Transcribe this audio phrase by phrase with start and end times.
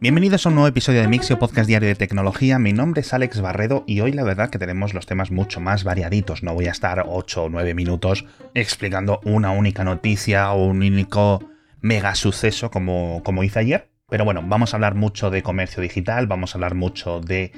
[0.00, 2.60] Bienvenidos a un nuevo episodio de Mixio Podcast Diario de Tecnología.
[2.60, 5.82] Mi nombre es Alex Barredo y hoy la verdad que tenemos los temas mucho más
[5.82, 6.44] variaditos.
[6.44, 8.24] No voy a estar 8 o 9 minutos
[8.54, 11.42] explicando una única noticia o un único
[11.80, 13.90] mega suceso como, como hice ayer.
[14.08, 17.50] Pero bueno, vamos a hablar mucho de comercio digital, vamos a hablar mucho de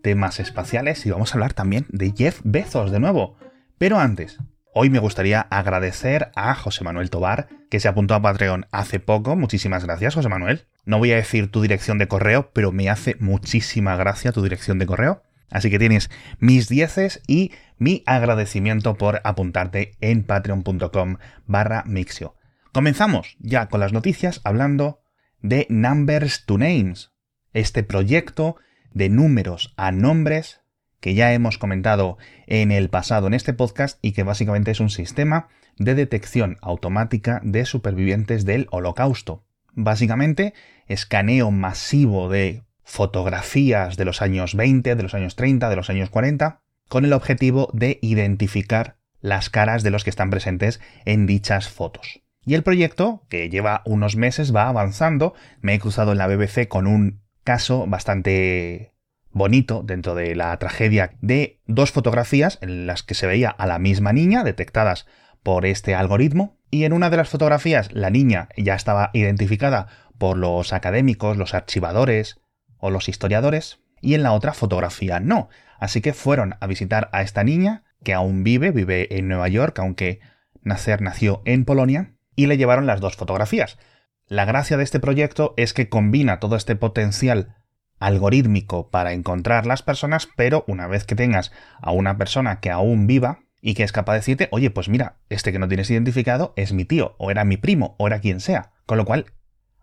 [0.00, 3.36] temas espaciales y vamos a hablar también de Jeff Bezos de nuevo.
[3.78, 4.38] Pero antes,
[4.72, 9.34] Hoy me gustaría agradecer a José Manuel Tobar, que se apuntó a Patreon hace poco.
[9.34, 10.66] Muchísimas gracias, José Manuel.
[10.84, 14.78] No voy a decir tu dirección de correo, pero me hace muchísima gracia tu dirección
[14.78, 15.22] de correo.
[15.50, 21.16] Así que tienes mis dieces y mi agradecimiento por apuntarte en patreon.com
[21.46, 22.36] barra mixio.
[22.72, 25.00] Comenzamos ya con las noticias hablando
[25.42, 27.10] de Numbers to Names,
[27.52, 28.54] este proyecto
[28.92, 30.60] de números a nombres
[31.00, 34.90] que ya hemos comentado en el pasado en este podcast y que básicamente es un
[34.90, 39.44] sistema de detección automática de supervivientes del holocausto.
[39.72, 40.52] Básicamente,
[40.86, 46.10] escaneo masivo de fotografías de los años 20, de los años 30, de los años
[46.10, 51.68] 40, con el objetivo de identificar las caras de los que están presentes en dichas
[51.68, 52.22] fotos.
[52.44, 55.34] Y el proyecto, que lleva unos meses, va avanzando.
[55.60, 58.89] Me he cruzado en la BBC con un caso bastante
[59.32, 63.78] bonito dentro de la tragedia de dos fotografías en las que se veía a la
[63.78, 65.06] misma niña detectadas
[65.42, 69.86] por este algoritmo y en una de las fotografías la niña ya estaba identificada
[70.18, 72.40] por los académicos, los archivadores
[72.78, 75.48] o los historiadores y en la otra fotografía no.
[75.78, 79.78] Así que fueron a visitar a esta niña que aún vive, vive en Nueva York,
[79.78, 80.20] aunque
[80.62, 83.78] nacer nació en Polonia, y le llevaron las dos fotografías.
[84.26, 87.56] La gracia de este proyecto es que combina todo este potencial
[88.00, 93.06] algorítmico para encontrar las personas, pero una vez que tengas a una persona que aún
[93.06, 96.54] viva y que es capaz de decirte, oye, pues mira, este que no tienes identificado
[96.56, 98.72] es mi tío, o era mi primo, o era quien sea.
[98.86, 99.26] Con lo cual,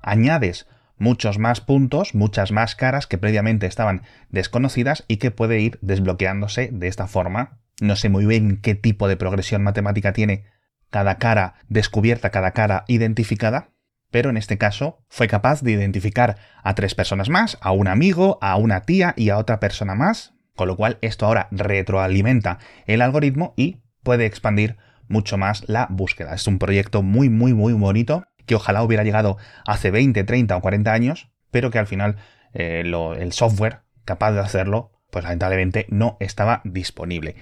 [0.01, 5.77] añades muchos más puntos, muchas más caras que previamente estaban desconocidas y que puede ir
[5.81, 7.59] desbloqueándose de esta forma.
[7.79, 10.45] No sé muy bien qué tipo de progresión matemática tiene
[10.89, 13.69] cada cara descubierta, cada cara identificada,
[14.17, 18.39] pero en este caso fue capaz de identificar a tres personas más, a un amigo,
[18.41, 22.57] a una tía y a otra persona más, con lo cual esto ahora retroalimenta
[22.87, 24.77] el algoritmo y puede expandir
[25.07, 26.33] mucho más la búsqueda.
[26.33, 30.61] Es un proyecto muy, muy, muy bonito que ojalá hubiera llegado hace 20, 30 o
[30.61, 32.15] 40 años, pero que al final
[32.55, 32.81] eh,
[33.19, 37.35] el software capaz de hacerlo, pues lamentablemente no estaba disponible.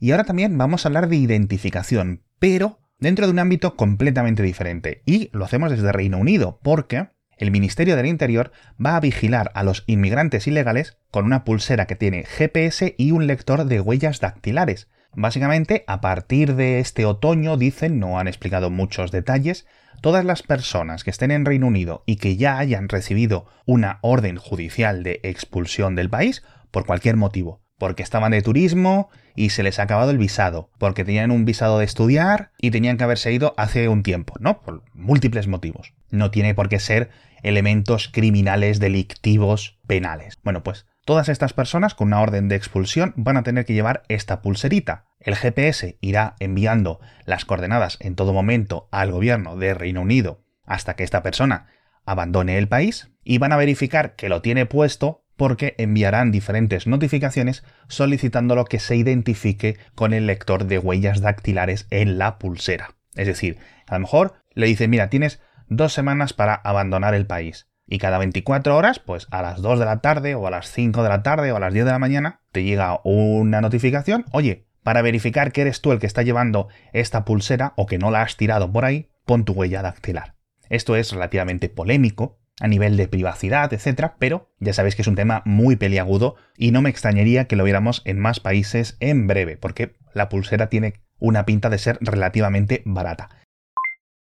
[0.00, 5.02] Y ahora también vamos a hablar de identificación, pero dentro de un ámbito completamente diferente.
[5.06, 8.52] Y lo hacemos desde Reino Unido, porque el Ministerio del Interior
[8.84, 13.26] va a vigilar a los inmigrantes ilegales con una pulsera que tiene GPS y un
[13.26, 14.88] lector de huellas dactilares.
[15.14, 19.66] Básicamente, a partir de este otoño, dicen, no han explicado muchos detalles,
[20.02, 24.36] todas las personas que estén en Reino Unido y que ya hayan recibido una orden
[24.36, 29.78] judicial de expulsión del país, por cualquier motivo, porque estaban de turismo y se les
[29.78, 33.54] ha acabado el visado, porque tenían un visado de estudiar y tenían que haberse ido
[33.56, 34.60] hace un tiempo, ¿no?
[34.60, 35.94] Por múltiples motivos.
[36.10, 37.08] No tiene por qué ser
[37.42, 40.38] elementos criminales, delictivos, penales.
[40.44, 44.02] Bueno, pues todas estas personas con una orden de expulsión van a tener que llevar
[44.08, 45.06] esta pulserita.
[45.18, 50.96] El GPS irá enviando las coordenadas en todo momento al gobierno de Reino Unido hasta
[50.96, 51.68] que esta persona
[52.04, 57.64] abandone el país y van a verificar que lo tiene puesto porque enviarán diferentes notificaciones
[57.88, 62.90] solicitándolo que se identifique con el lector de huellas dactilares en la pulsera.
[63.14, 63.56] Es decir,
[63.86, 67.70] a lo mejor le dice, mira, tienes dos semanas para abandonar el país.
[67.86, 71.02] Y cada 24 horas, pues a las 2 de la tarde o a las 5
[71.02, 74.66] de la tarde o a las 10 de la mañana, te llega una notificación, oye,
[74.82, 78.20] para verificar que eres tú el que está llevando esta pulsera o que no la
[78.20, 80.34] has tirado por ahí, pon tu huella dactilar.
[80.68, 85.16] Esto es relativamente polémico, a nivel de privacidad, etcétera, pero ya sabéis que es un
[85.16, 89.56] tema muy peliagudo y no me extrañaría que lo viéramos en más países en breve,
[89.56, 93.30] porque la pulsera tiene una pinta de ser relativamente barata.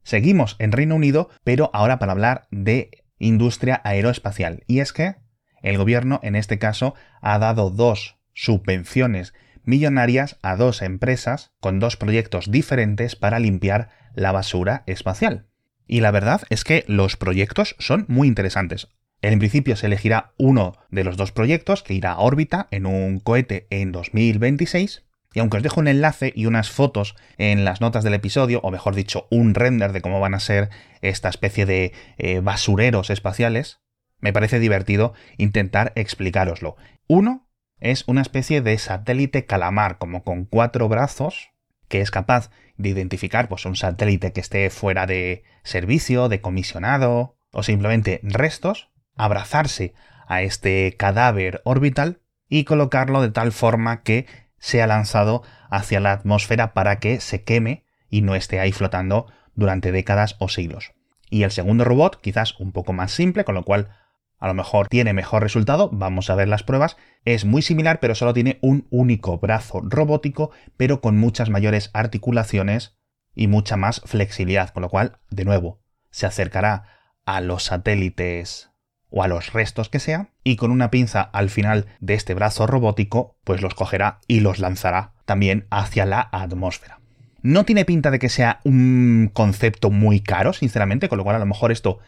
[0.02, 4.64] Seguimos en Reino Unido, pero ahora para hablar de industria aeroespacial.
[4.66, 5.16] Y es que
[5.62, 11.96] el gobierno, en este caso, ha dado dos subvenciones millonarias a dos empresas con dos
[11.96, 15.49] proyectos diferentes para limpiar la basura espacial.
[15.92, 18.86] Y la verdad es que los proyectos son muy interesantes.
[19.22, 23.18] En principio se elegirá uno de los dos proyectos que irá a órbita en un
[23.18, 25.04] cohete en 2026.
[25.34, 28.70] Y aunque os dejo un enlace y unas fotos en las notas del episodio, o
[28.70, 30.70] mejor dicho, un render de cómo van a ser
[31.02, 33.80] esta especie de eh, basureros espaciales,
[34.20, 36.76] me parece divertido intentar explicároslo.
[37.08, 37.48] Uno
[37.80, 41.49] es una especie de satélite calamar, como con cuatro brazos,
[41.90, 47.36] que es capaz de identificar pues, un satélite que esté fuera de servicio, de comisionado
[47.52, 49.92] o simplemente restos, abrazarse
[50.26, 54.26] a este cadáver orbital y colocarlo de tal forma que
[54.58, 59.90] sea lanzado hacia la atmósfera para que se queme y no esté ahí flotando durante
[59.90, 60.92] décadas o siglos.
[61.28, 63.90] Y el segundo robot, quizás un poco más simple, con lo cual
[64.40, 68.14] a lo mejor tiene mejor resultado, vamos a ver las pruebas, es muy similar pero
[68.14, 72.98] solo tiene un único brazo robótico, pero con muchas mayores articulaciones
[73.34, 76.84] y mucha más flexibilidad, con lo cual, de nuevo, se acercará
[77.24, 78.70] a los satélites
[79.10, 82.66] o a los restos que sea, y con una pinza al final de este brazo
[82.66, 87.00] robótico, pues los cogerá y los lanzará también hacia la atmósfera.
[87.42, 91.40] No tiene pinta de que sea un concepto muy caro, sinceramente, con lo cual a
[91.40, 91.98] lo mejor esto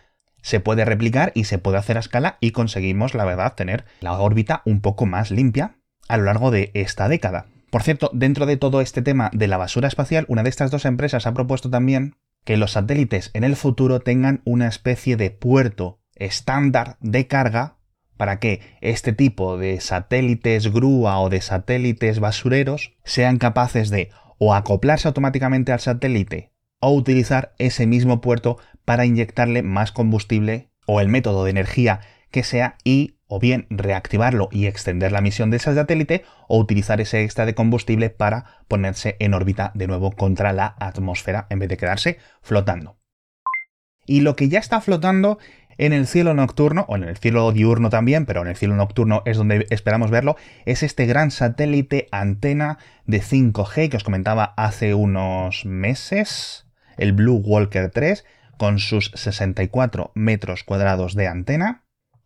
[0.43, 4.19] se puede replicar y se puede hacer a escala y conseguimos, la verdad, tener la
[4.19, 5.79] órbita un poco más limpia
[6.09, 7.47] a lo largo de esta década.
[7.71, 10.85] Por cierto, dentro de todo este tema de la basura espacial, una de estas dos
[10.85, 16.01] empresas ha propuesto también que los satélites en el futuro tengan una especie de puerto
[16.15, 17.79] estándar de carga
[18.17, 24.55] para que este tipo de satélites grúa o de satélites basureros sean capaces de o
[24.55, 26.52] acoplarse automáticamente al satélite
[26.83, 32.01] o utilizar ese mismo puerto para inyectarle más combustible o el método de energía
[32.31, 37.01] que sea y o bien reactivarlo y extender la misión de ese satélite o utilizar
[37.01, 41.69] ese extra de combustible para ponerse en órbita de nuevo contra la atmósfera en vez
[41.69, 42.99] de quedarse flotando.
[44.05, 45.39] Y lo que ya está flotando
[45.79, 49.23] en el cielo nocturno, o en el cielo diurno también, pero en el cielo nocturno
[49.25, 50.37] es donde esperamos verlo,
[50.67, 56.62] es este gran satélite antena de 5G que os comentaba hace unos meses,
[56.97, 58.25] el Blue Walker 3,
[58.57, 61.85] con sus 64 metros cuadrados de antena.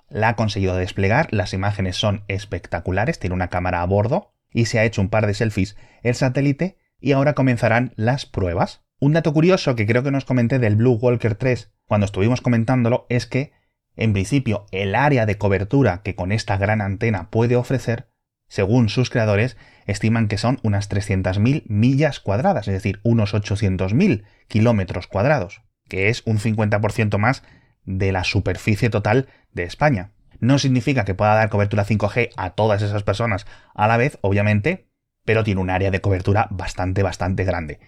[0.08, 4.78] La ha conseguido desplegar, las imágenes son espectaculares, tiene una cámara a bordo y se
[4.78, 8.84] ha hecho un par de selfies el satélite y ahora comenzarán las pruebas.
[8.98, 13.06] Un dato curioso que creo que nos comenté del Blue Walker 3 cuando estuvimos comentándolo
[13.08, 13.52] es que,
[13.94, 18.08] en principio, el área de cobertura que con esta gran antena puede ofrecer,
[18.48, 19.56] según sus creadores,
[19.87, 26.22] estiman que son unas 300.000 millas cuadradas, es decir, unos 800.000 kilómetros cuadrados, que es
[26.26, 27.43] un 50% más
[27.84, 30.12] de la superficie total de España.
[30.38, 34.88] No significa que pueda dar cobertura 5G a todas esas personas a la vez, obviamente,
[35.25, 37.81] pero tiene un área de cobertura bastante, bastante grande.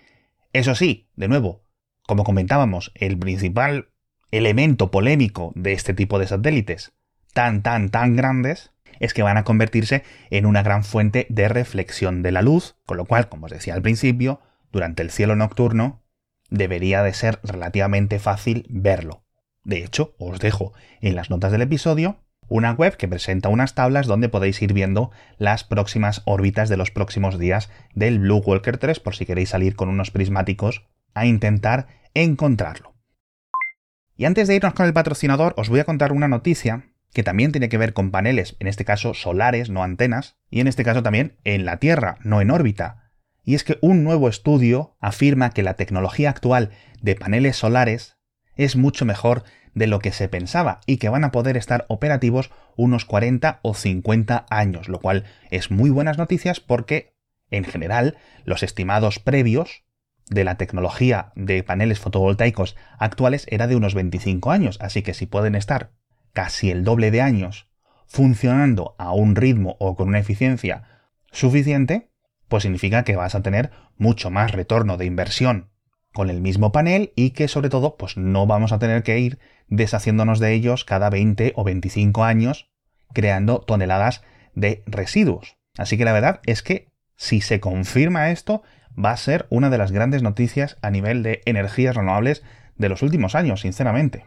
[0.53, 1.65] Eso sí, de nuevo,
[2.07, 3.91] como comentábamos, el principal
[4.31, 6.93] elemento polémico de este tipo de satélites
[7.35, 12.23] tan, tan, tan grandes es que van a convertirse en una gran fuente de reflexión
[12.23, 14.41] de la luz, con lo cual, como os decía al principio,
[14.73, 16.03] durante el cielo nocturno
[16.51, 19.25] debería de ser relativamente fácil verlo.
[19.65, 24.07] De hecho, os dejo en las notas del episodio una web que presenta unas tablas
[24.07, 29.01] donde podéis ir viendo las próximas órbitas de los próximos días del Blue Walker 3
[29.01, 32.95] por si queréis salir con unos prismáticos a intentar encontrarlo.
[34.17, 37.51] Y antes de irnos con el patrocinador, os voy a contar una noticia que también
[37.51, 41.03] tiene que ver con paneles, en este caso solares, no antenas, y en este caso
[41.03, 43.11] también en la Tierra, no en órbita.
[43.43, 46.71] Y es que un nuevo estudio afirma que la tecnología actual
[47.03, 48.19] de paneles solares
[48.55, 49.43] es mucho mejor
[49.75, 53.75] de lo que se pensaba y que van a poder estar operativos unos 40 o
[53.75, 57.17] 50 años, lo cual es muy buenas noticias porque,
[57.51, 59.83] en general, los estimados previos
[60.31, 65.27] de la tecnología de paneles fotovoltaicos actuales era de unos 25 años, así que si
[65.27, 65.91] pueden estar
[66.33, 67.69] casi el doble de años
[68.07, 70.85] funcionando a un ritmo o con una eficiencia
[71.31, 72.11] suficiente,
[72.49, 75.71] pues significa que vas a tener mucho más retorno de inversión
[76.13, 79.39] con el mismo panel y que sobre todo pues no vamos a tener que ir
[79.69, 82.71] deshaciéndonos de ellos cada 20 o 25 años
[83.13, 84.23] creando toneladas
[84.55, 85.57] de residuos.
[85.77, 88.63] Así que la verdad es que si se confirma esto
[88.99, 92.43] va a ser una de las grandes noticias a nivel de energías renovables
[92.77, 94.27] de los últimos años, sinceramente.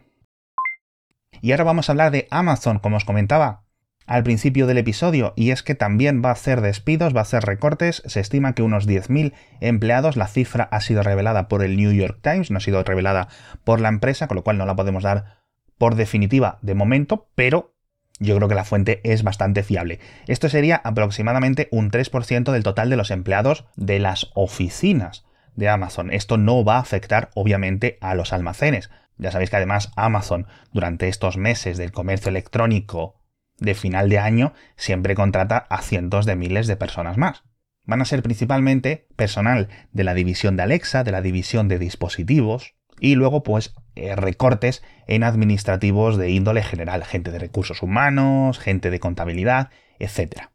[1.41, 3.63] Y ahora vamos a hablar de Amazon, como os comentaba
[4.07, 7.43] al principio del episodio, y es que también va a hacer despidos, va a hacer
[7.43, 11.91] recortes, se estima que unos 10.000 empleados, la cifra ha sido revelada por el New
[11.93, 13.29] York Times, no ha sido revelada
[13.63, 15.37] por la empresa, con lo cual no la podemos dar
[15.77, 17.73] por definitiva de momento, pero
[18.19, 19.99] yo creo que la fuente es bastante fiable.
[20.27, 26.11] Esto sería aproximadamente un 3% del total de los empleados de las oficinas de Amazon.
[26.11, 28.91] Esto no va a afectar obviamente a los almacenes.
[29.21, 33.21] Ya sabéis que además Amazon durante estos meses del comercio electrónico
[33.59, 37.43] de final de año siempre contrata a cientos de miles de personas más.
[37.85, 42.73] Van a ser principalmente personal de la división de Alexa, de la división de dispositivos,
[42.99, 48.89] y luego pues eh, recortes en administrativos de índole general, gente de recursos humanos, gente
[48.89, 50.49] de contabilidad, etc.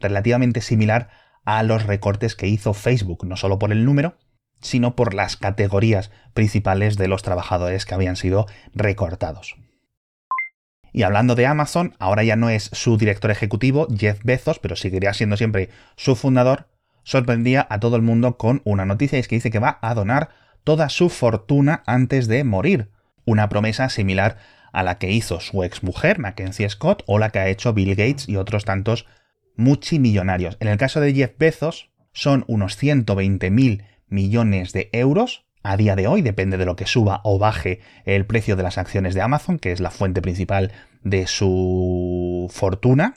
[0.00, 1.10] Relativamente similar
[1.44, 4.16] a los recortes que hizo Facebook, no solo por el número,
[4.60, 9.56] sino por las categorías principales de los trabajadores que habían sido recortados.
[10.92, 15.12] Y hablando de Amazon, ahora ya no es su director ejecutivo, Jeff Bezos, pero seguiría
[15.12, 16.68] siendo siempre su fundador,
[17.04, 19.94] sorprendía a todo el mundo con una noticia y es que dice que va a
[19.94, 20.30] donar
[20.64, 22.90] toda su fortuna antes de morir.
[23.24, 24.38] Una promesa similar
[24.72, 28.28] a la que hizo su exmujer, Mackenzie Scott, o la que ha hecho Bill Gates
[28.28, 29.06] y otros tantos
[29.56, 30.56] multimillonarios.
[30.60, 35.46] En el caso de Jeff Bezos, son unos 120 mil millones de euros.
[35.62, 38.78] A día de hoy depende de lo que suba o baje el precio de las
[38.78, 40.72] acciones de Amazon, que es la fuente principal
[41.02, 43.14] de su fortuna.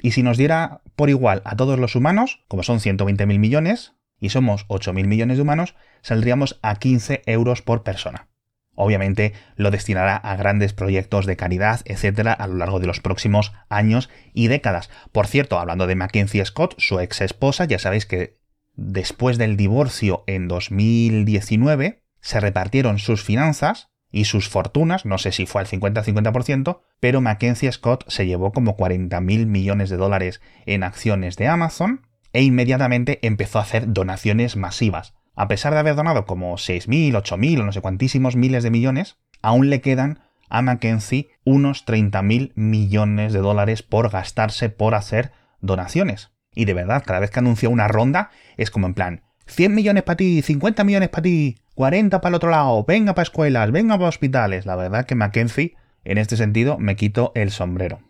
[0.00, 3.94] Y si nos diera por igual a todos los humanos, como son 120 mil millones,
[4.20, 8.28] y somos 8 mil millones de humanos, saldríamos a 15 euros por persona.
[8.74, 13.52] Obviamente lo destinará a grandes proyectos de caridad, etcétera, a lo largo de los próximos
[13.68, 14.90] años y décadas.
[15.12, 18.38] Por cierto, hablando de Mackenzie Scott, su ex esposa, ya sabéis que
[18.76, 25.44] después del divorcio en 2019 se repartieron sus finanzas y sus fortunas, no sé si
[25.44, 30.84] fue al 50-50%, pero Mackenzie Scott se llevó como 40 mil millones de dólares en
[30.84, 35.14] acciones de Amazon e inmediatamente empezó a hacer donaciones masivas.
[35.34, 39.18] A pesar de haber donado como 6.000, 8.000 o no sé cuantísimos miles de millones,
[39.42, 46.33] aún le quedan a Mackenzie unos 30.000 millones de dólares por gastarse por hacer donaciones.
[46.54, 50.02] Y de verdad, cada vez que anuncia una ronda, es como en plan, 100 millones
[50.04, 53.96] para ti, 50 millones para ti, 40 para el otro lado, venga para escuelas, venga
[53.96, 54.66] para hospitales.
[54.66, 58.00] La verdad que Mackenzie, en este sentido, me quito el sombrero.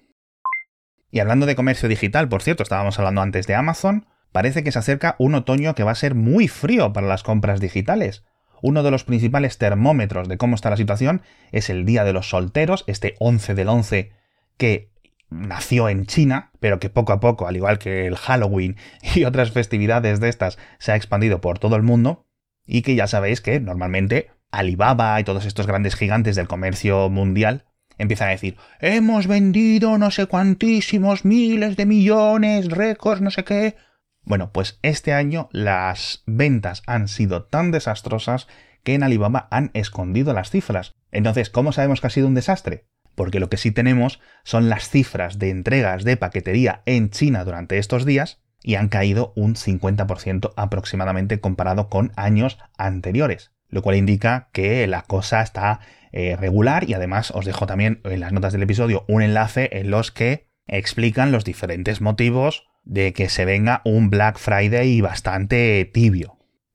[1.10, 4.80] Y hablando de comercio digital, por cierto, estábamos hablando antes de Amazon, parece que se
[4.80, 8.24] acerca un otoño que va a ser muy frío para las compras digitales.
[8.62, 11.22] Uno de los principales termómetros de cómo está la situación
[11.52, 14.12] es el Día de los Solteros, este 11 del 11,
[14.56, 14.90] que
[15.34, 18.76] nació en China, pero que poco a poco, al igual que el Halloween
[19.14, 22.26] y otras festividades de estas, se ha expandido por todo el mundo,
[22.66, 27.64] y que ya sabéis que normalmente Alibaba y todos estos grandes gigantes del comercio mundial
[27.98, 33.76] empiezan a decir, hemos vendido no sé cuantísimos miles de millones, récords, no sé qué,
[34.24, 38.48] bueno, pues este año las ventas han sido tan desastrosas
[38.82, 40.94] que en Alibaba han escondido las cifras.
[41.10, 42.86] Entonces, ¿cómo sabemos que ha sido un desastre?
[43.14, 47.78] Porque lo que sí tenemos son las cifras de entregas de paquetería en China durante
[47.78, 54.48] estos días y han caído un 50% aproximadamente comparado con años anteriores, lo cual indica
[54.52, 55.80] que la cosa está
[56.12, 59.90] eh, regular y además os dejo también en las notas del episodio un enlace en
[59.90, 66.33] los que explican los diferentes motivos de que se venga un Black Friday bastante tibio.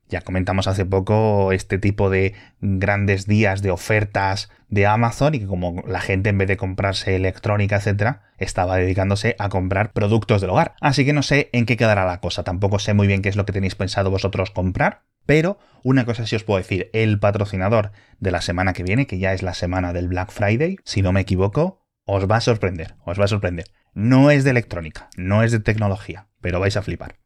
[0.09, 5.45] Ya comentamos hace poco este tipo de grandes días de ofertas de Amazon y que
[5.45, 10.49] como la gente en vez de comprarse electrónica, etcétera, estaba dedicándose a comprar productos del
[10.49, 10.73] hogar.
[10.81, 12.43] Así que no sé en qué quedará la cosa.
[12.43, 15.03] Tampoco sé muy bien qué es lo que tenéis pensado vosotros comprar.
[15.27, 19.19] Pero una cosa sí os puedo decir, el patrocinador de la semana que viene, que
[19.19, 22.95] ya es la semana del Black Friday, si no me equivoco, os va a sorprender,
[23.05, 23.65] os va a sorprender.
[23.93, 27.19] No es de electrónica, no es de tecnología, pero vais a flipar.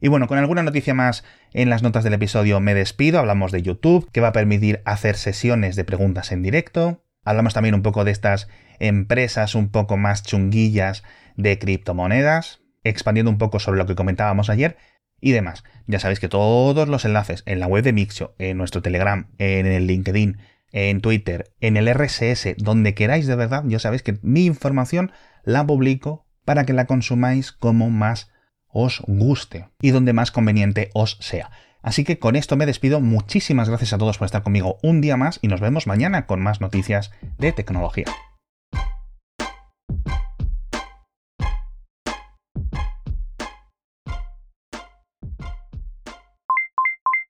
[0.00, 3.18] Y bueno, con alguna noticia más en las notas del episodio me despido.
[3.18, 7.04] Hablamos de YouTube, que va a permitir hacer sesiones de preguntas en directo.
[7.22, 11.02] Hablamos también un poco de estas empresas un poco más chunguillas
[11.36, 14.78] de criptomonedas, expandiendo un poco sobre lo que comentábamos ayer
[15.20, 15.64] y demás.
[15.86, 19.66] Ya sabéis que todos los enlaces en la web de Mixio, en nuestro Telegram, en
[19.66, 20.38] el LinkedIn,
[20.72, 25.12] en Twitter, en el RSS, donde queráis de verdad, ya sabéis que mi información
[25.44, 28.30] la publico para que la consumáis como más
[28.72, 31.50] os guste y donde más conveniente os sea.
[31.82, 33.00] Así que con esto me despido.
[33.00, 36.40] Muchísimas gracias a todos por estar conmigo un día más y nos vemos mañana con
[36.40, 38.06] más noticias de tecnología.